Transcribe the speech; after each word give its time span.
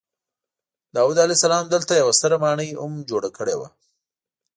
داود 0.95 1.17
علیه 1.23 1.37
السلام 1.37 1.65
دلته 1.73 1.93
یوه 2.01 2.13
ستره 2.19 2.37
ماڼۍ 2.43 2.67
هم 2.81 2.91
جوړه 3.09 3.29
کړې 3.37 3.55
وه. 3.59 3.67